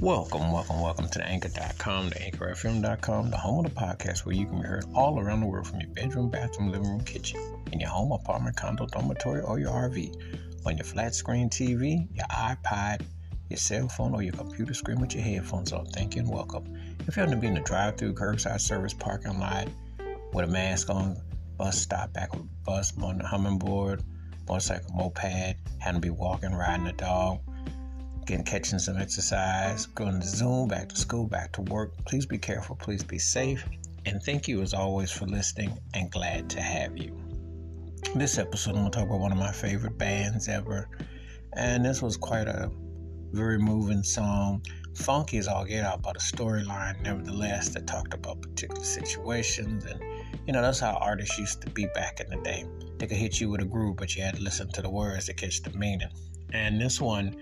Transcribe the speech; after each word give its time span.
Welcome, 0.00 0.52
welcome, 0.52 0.82
welcome 0.82 1.08
to 1.08 1.18
the 1.18 1.26
anchor.com, 1.26 2.10
the 2.10 2.16
anchorfm.com, 2.16 3.30
the 3.30 3.36
home 3.38 3.64
of 3.64 3.74
the 3.74 3.80
podcast 3.80 4.26
where 4.26 4.34
you 4.34 4.44
can 4.44 4.60
be 4.60 4.66
heard 4.66 4.84
all 4.94 5.18
around 5.18 5.40
the 5.40 5.46
world 5.46 5.66
from 5.66 5.80
your 5.80 5.88
bedroom, 5.88 6.28
bathroom, 6.28 6.70
living 6.70 6.90
room, 6.90 7.00
kitchen, 7.02 7.40
in 7.72 7.80
your 7.80 7.88
home, 7.88 8.12
apartment, 8.12 8.58
condo, 8.58 8.84
dormitory, 8.84 9.40
or 9.40 9.58
your 9.58 9.70
RV, 9.70 10.14
on 10.66 10.76
your 10.76 10.84
flat 10.84 11.14
screen 11.14 11.48
TV, 11.48 12.06
your 12.14 12.26
iPod, 12.26 13.06
your 13.48 13.56
cell 13.56 13.88
phone, 13.88 14.14
or 14.14 14.22
your 14.22 14.34
computer 14.34 14.74
screen 14.74 15.00
with 15.00 15.14
your 15.14 15.24
headphones 15.24 15.72
on. 15.72 15.86
Thank 15.86 16.14
you 16.14 16.20
and 16.20 16.30
welcome. 16.30 16.64
If 17.08 17.16
you 17.16 17.22
happen 17.22 17.34
to 17.34 17.40
be 17.40 17.46
in 17.46 17.54
the 17.54 17.60
drive 17.60 17.96
through, 17.96 18.12
curbside 18.12 18.60
service, 18.60 18.92
parking 18.92 19.40
lot, 19.40 19.66
with 20.34 20.44
a 20.44 20.48
mask 20.48 20.90
on, 20.90 21.16
bus 21.56 21.80
stop, 21.80 22.12
back 22.12 22.34
with 22.34 22.42
a 22.42 22.64
bus, 22.66 22.92
on 23.00 23.16
the 23.16 23.26
hummingbird, 23.26 24.02
motorcycle, 24.46 24.94
moped, 24.94 25.56
having 25.78 26.02
to 26.02 26.06
be 26.06 26.10
walking, 26.10 26.52
riding 26.52 26.86
a 26.86 26.92
dog, 26.92 27.40
getting 28.26 28.44
catching 28.44 28.78
some 28.78 28.96
exercise, 28.96 29.86
going 29.86 30.20
to 30.20 30.26
Zoom, 30.26 30.68
back 30.68 30.88
to 30.88 30.96
school, 30.96 31.26
back 31.28 31.52
to 31.52 31.62
work. 31.62 31.92
Please 32.06 32.26
be 32.26 32.38
careful, 32.38 32.74
please 32.74 33.04
be 33.04 33.18
safe, 33.18 33.64
and 34.04 34.20
thank 34.22 34.48
you 34.48 34.62
as 34.62 34.74
always 34.74 35.12
for 35.12 35.26
listening 35.26 35.78
and 35.94 36.10
glad 36.10 36.50
to 36.50 36.60
have 36.60 36.96
you. 36.98 37.16
This 38.16 38.38
episode, 38.38 38.70
I'm 38.70 38.82
going 38.82 38.90
to 38.90 38.98
talk 38.98 39.08
about 39.08 39.20
one 39.20 39.30
of 39.30 39.38
my 39.38 39.52
favorite 39.52 39.96
bands 39.96 40.48
ever, 40.48 40.88
and 41.52 41.84
this 41.84 42.02
was 42.02 42.16
quite 42.16 42.48
a 42.48 42.68
very 43.32 43.58
moving 43.58 44.02
song. 44.02 44.62
Funky 44.96 45.38
as 45.38 45.46
all 45.46 45.64
get 45.64 45.84
out, 45.84 46.02
but 46.02 46.16
a 46.16 46.18
storyline, 46.18 47.00
nevertheless, 47.02 47.68
that 47.70 47.86
talked 47.86 48.14
about 48.14 48.40
particular 48.40 48.82
situations. 48.82 49.84
And, 49.84 50.00
you 50.46 50.52
know, 50.52 50.62
that's 50.62 50.80
how 50.80 50.94
artists 50.94 51.38
used 51.38 51.60
to 51.62 51.70
be 51.70 51.86
back 51.94 52.18
in 52.20 52.30
the 52.30 52.42
day. 52.42 52.64
They 52.96 53.06
could 53.06 53.18
hit 53.18 53.38
you 53.40 53.50
with 53.50 53.60
a 53.60 53.66
groove, 53.66 53.96
but 53.96 54.16
you 54.16 54.22
had 54.22 54.36
to 54.36 54.42
listen 54.42 54.68
to 54.72 54.82
the 54.82 54.88
words 54.88 55.26
to 55.26 55.34
catch 55.34 55.62
the 55.62 55.70
meaning. 55.78 56.08
And 56.56 56.80
this 56.80 57.00
one 57.00 57.36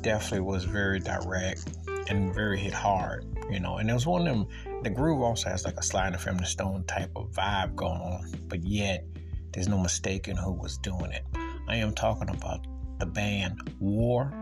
definitely 0.00 0.40
was 0.40 0.64
very 0.64 0.98
direct 0.98 1.68
and 2.08 2.34
very 2.34 2.58
hit 2.58 2.72
hard, 2.72 3.26
you 3.50 3.60
know. 3.60 3.76
And 3.76 3.90
it 3.90 3.92
was 3.92 4.06
one 4.06 4.26
of 4.26 4.34
them, 4.34 4.82
the 4.82 4.90
groove 4.90 5.20
also 5.20 5.50
has 5.50 5.64
like 5.64 5.76
a 5.76 5.82
Sly 5.82 6.06
and 6.06 6.14
the 6.14 6.18
Family 6.18 6.46
Stone 6.46 6.84
type 6.84 7.10
of 7.16 7.30
vibe 7.32 7.74
going 7.76 8.00
on, 8.00 8.32
but 8.48 8.64
yet 8.64 9.04
there's 9.52 9.68
no 9.68 9.78
mistaking 9.78 10.36
who 10.36 10.52
was 10.52 10.78
doing 10.78 11.12
it. 11.12 11.24
I 11.68 11.76
am 11.76 11.94
talking 11.94 12.30
about 12.30 12.66
the 12.98 13.06
band 13.06 13.60
War 13.78 14.32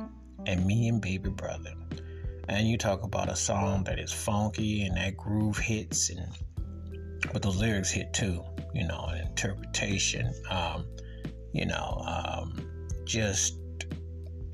and 0.47 0.65
Me 0.65 0.89
and 0.89 1.01
Baby 1.01 1.31
Brother. 1.31 1.73
And 2.49 2.69
you 2.69 2.77
talk 2.77 3.03
about 3.03 3.29
a 3.29 3.37
song 3.37 3.85
that 3.85 3.99
is 3.99 4.13
funky 4.13 4.83
and 4.85 4.97
that 4.97 5.17
groove 5.17 5.57
hits, 5.57 6.11
and 6.11 6.29
but 7.33 7.43
those 7.43 7.57
lyrics 7.57 7.91
hit 7.91 8.13
too, 8.13 8.45
you 8.75 8.87
know, 8.87 9.09
interpretation, 9.19 10.33
um, 10.51 10.85
you 11.53 11.65
know, 11.65 12.03
um, 12.07 12.71
just 13.07 13.59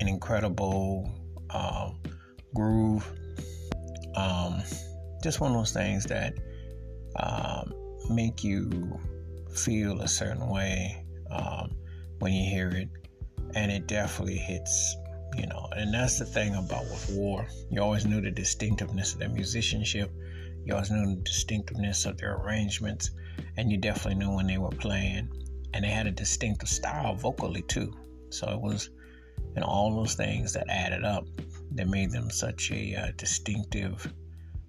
an 0.01 0.07
incredible 0.07 1.09
um, 1.51 1.99
groove. 2.53 3.07
Um, 4.15 4.61
just 5.23 5.39
one 5.39 5.51
of 5.51 5.57
those 5.57 5.71
things 5.71 6.03
that 6.05 6.33
um, 7.17 7.71
make 8.09 8.43
you 8.43 8.99
feel 9.53 10.01
a 10.01 10.07
certain 10.07 10.49
way 10.49 11.05
um, 11.29 11.75
when 12.19 12.33
you 12.33 12.49
hear 12.49 12.69
it, 12.69 12.89
and 13.55 13.71
it 13.71 13.87
definitely 13.87 14.37
hits. 14.37 14.97
You 15.37 15.47
know, 15.47 15.69
and 15.77 15.93
that's 15.93 16.19
the 16.19 16.25
thing 16.25 16.55
about 16.55 16.83
with 16.83 17.09
war. 17.13 17.47
You 17.69 17.81
always 17.81 18.05
knew 18.05 18.19
the 18.19 18.31
distinctiveness 18.31 19.13
of 19.13 19.19
their 19.19 19.29
musicianship. 19.29 20.11
You 20.65 20.73
always 20.73 20.91
knew 20.91 21.15
the 21.15 21.21
distinctiveness 21.21 22.05
of 22.05 22.17
their 22.17 22.35
arrangements, 22.35 23.11
and 23.55 23.71
you 23.71 23.77
definitely 23.77 24.15
knew 24.15 24.35
when 24.35 24.47
they 24.47 24.57
were 24.57 24.69
playing. 24.69 25.29
And 25.73 25.85
they 25.85 25.89
had 25.89 26.05
a 26.05 26.11
distinctive 26.11 26.67
style 26.67 27.15
vocally 27.15 27.61
too. 27.61 27.93
So 28.29 28.49
it 28.49 28.59
was 28.59 28.89
and 29.55 29.63
all 29.63 29.95
those 29.95 30.15
things 30.15 30.53
that 30.53 30.65
added 30.69 31.03
up 31.03 31.25
that 31.71 31.87
made 31.87 32.11
them 32.11 32.29
such 32.29 32.71
a 32.71 32.95
uh, 32.95 33.11
distinctive 33.17 34.11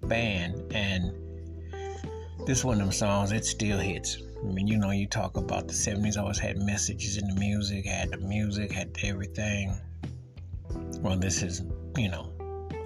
band. 0.03 0.73
And 0.73 1.13
this 2.45 2.63
one 2.63 2.75
of 2.75 2.79
them 2.79 2.91
songs, 2.91 3.31
it 3.31 3.45
still 3.45 3.79
hits. 3.79 4.17
I 4.41 4.45
mean, 4.45 4.67
you 4.67 4.77
know, 4.77 4.91
you 4.91 5.07
talk 5.07 5.37
about 5.37 5.67
the 5.67 5.73
70s 5.73 6.17
always 6.17 6.39
had 6.39 6.57
messages 6.57 7.17
in 7.17 7.27
the 7.27 7.35
music, 7.35 7.85
had 7.85 8.11
the 8.11 8.17
music, 8.17 8.71
had 8.71 8.95
everything. 9.03 9.79
Well, 10.99 11.17
this 11.17 11.41
is, 11.41 11.61
you 11.97 12.09
know, 12.09 12.33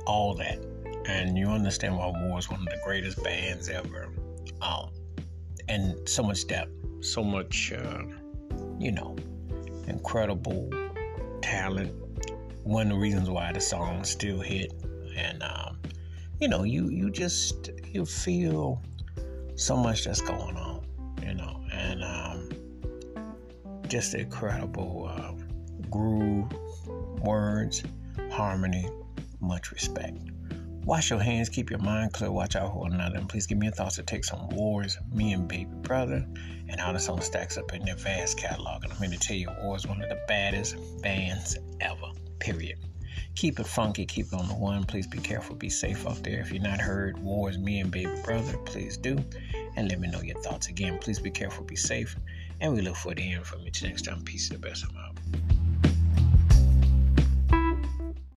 all 0.05 0.35
that. 0.35 0.59
And 1.07 1.37
you 1.37 1.47
understand 1.47 1.97
why 1.97 2.07
War 2.07 2.37
is 2.37 2.49
one 2.49 2.59
of 2.59 2.65
the 2.65 2.79
greatest 2.83 3.23
bands 3.23 3.69
ever. 3.69 4.09
Um, 4.61 4.89
and 5.67 6.07
so 6.07 6.23
much 6.23 6.45
depth, 6.47 6.71
so 7.01 7.23
much, 7.23 7.71
uh, 7.71 8.03
you 8.79 8.91
know, 8.91 9.15
incredible 9.87 10.69
talent. 11.47 11.93
One 12.63 12.87
of 12.87 12.93
the 12.93 12.99
reasons 12.99 13.29
why 13.29 13.53
the 13.53 13.61
song 13.61 14.03
still 14.03 14.41
hit, 14.41 14.73
and 15.15 15.41
um, 15.41 15.79
you 16.41 16.49
know, 16.49 16.63
you 16.63 16.89
you 16.89 17.09
just 17.09 17.69
you 17.85 18.05
feel 18.05 18.83
so 19.55 19.77
much 19.77 20.03
that's 20.03 20.19
going 20.19 20.57
on, 20.57 20.85
you 21.25 21.33
know, 21.33 21.63
and 21.71 22.03
um, 22.03 22.49
just 23.87 24.13
incredible 24.13 25.09
uh, 25.09 25.31
groove, 25.89 26.51
words, 27.21 27.83
harmony, 28.29 28.89
much 29.39 29.71
respect. 29.71 30.17
Wash 30.87 31.09
your 31.09 31.19
hands, 31.19 31.49
keep 31.49 31.69
your 31.69 31.79
mind 31.79 32.13
clear, 32.13 32.31
watch 32.31 32.55
out 32.55 32.71
for 32.71 32.87
another, 32.87 33.17
and 33.17 33.27
please 33.27 33.45
give 33.45 33.57
me 33.57 33.65
your 33.65 33.75
thoughts 33.75 33.97
to 33.97 34.03
take 34.03 34.23
some 34.23 34.47
wars, 34.47 34.97
me 35.11 35.33
and 35.33 35.45
baby 35.45 35.69
brother, 35.81 36.25
and 36.69 36.79
how 36.79 36.93
the 36.93 36.97
song 36.97 37.19
stacks 37.19 37.57
up 37.57 37.73
in 37.73 37.83
their 37.83 37.97
vast 37.97 38.37
catalog. 38.37 38.85
And 38.85 38.93
I'm 38.93 38.99
here 38.99 39.09
to 39.09 39.19
tell 39.19 39.35
you, 39.35 39.49
War 39.61 39.75
is 39.75 39.85
one 39.85 40.01
of 40.01 40.07
the 40.07 40.17
baddest 40.29 40.77
bands 41.01 41.57
ever, 41.81 42.13
period. 42.39 42.77
Keep 43.35 43.59
it 43.59 43.67
funky, 43.67 44.05
keep 44.05 44.27
it 44.27 44.33
on 44.33 44.47
the 44.47 44.55
one. 44.55 44.85
Please 44.85 45.07
be 45.07 45.17
careful, 45.17 45.57
be 45.57 45.69
safe 45.69 46.07
out 46.07 46.23
there. 46.23 46.39
If 46.39 46.53
you're 46.53 46.63
not 46.63 46.79
heard 46.79 47.19
Wars, 47.19 47.57
me 47.57 47.81
and 47.81 47.91
baby 47.91 48.21
brother, 48.23 48.57
please 48.59 48.95
do. 48.95 49.17
And 49.75 49.89
let 49.89 49.99
me 49.99 50.07
know 50.07 50.21
your 50.21 50.41
thoughts 50.41 50.69
again. 50.69 50.99
Please 50.99 51.19
be 51.19 51.31
careful, 51.31 51.65
be 51.65 51.75
safe. 51.75 52.15
And 52.61 52.73
we 52.73 52.81
look 52.81 52.95
forward 52.95 53.17
to 53.17 53.23
hearing 53.23 53.43
from 53.43 53.59
you. 53.63 53.71
Till 53.71 53.89
next 53.89 54.03
time, 54.03 54.21
peace 54.23 54.49
and 54.49 54.63
the 54.63 54.65
best. 54.65 54.85
I'm 54.89 54.95
out. 54.95 55.16